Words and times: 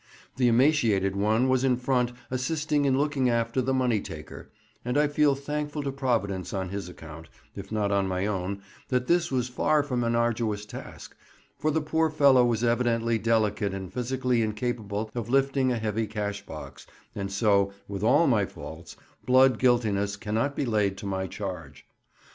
The 0.37 0.47
emaciated 0.47 1.15
one 1.15 1.47
was 1.47 1.63
in 1.63 1.77
front 1.77 2.11
assisting 2.31 2.85
in 2.85 2.97
looking 2.97 3.29
after 3.29 3.61
the 3.61 3.71
money 3.71 4.01
taker; 4.01 4.49
and 4.83 4.97
I 4.97 5.07
feel 5.07 5.35
thankful 5.35 5.83
to 5.83 5.91
Providence 5.91 6.53
on 6.53 6.69
his 6.69 6.89
account, 6.89 7.29
if 7.55 7.71
not 7.71 7.91
on 7.91 8.07
my 8.07 8.25
own, 8.25 8.63
that 8.87 9.05
this 9.05 9.31
was 9.31 9.47
far 9.47 9.83
from 9.83 10.03
an 10.03 10.15
arduous 10.15 10.65
task, 10.65 11.15
for 11.59 11.69
the 11.69 11.81
poor 11.83 12.09
fellow 12.09 12.43
was 12.43 12.63
evidently 12.63 13.19
delicate 13.19 13.75
and 13.75 13.93
physically 13.93 14.41
incapable 14.41 15.11
of 15.13 15.29
lifting 15.29 15.71
a 15.71 15.77
heavy 15.77 16.07
cash 16.07 16.43
box, 16.47 16.87
and 17.13 17.31
so, 17.31 17.71
with 17.87 18.01
all 18.01 18.25
my 18.25 18.47
faults, 18.47 18.97
blood 19.27 19.59
guiltiness 19.59 20.15
cannot 20.15 20.55
be 20.55 20.65
laid 20.65 20.97
to 20.97 21.05
my 21.05 21.27
charge. 21.27 21.85